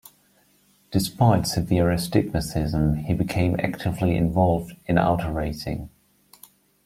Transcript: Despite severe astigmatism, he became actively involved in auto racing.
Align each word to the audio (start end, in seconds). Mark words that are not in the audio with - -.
Despite 0.89 1.45
severe 1.45 1.91
astigmatism, 1.91 2.95
he 3.03 3.13
became 3.13 3.59
actively 3.59 4.15
involved 4.17 4.75
in 4.87 4.97
auto 4.97 5.31
racing. 5.31 5.91